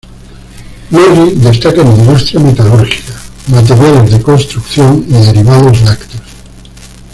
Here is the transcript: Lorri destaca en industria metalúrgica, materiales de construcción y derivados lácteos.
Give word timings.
Lorri 0.89 1.35
destaca 1.35 1.81
en 1.81 1.91
industria 1.95 2.39
metalúrgica, 2.39 3.13
materiales 3.49 4.09
de 4.11 4.19
construcción 4.23 5.05
y 5.07 5.11
derivados 5.13 5.79
lácteos. 5.83 6.23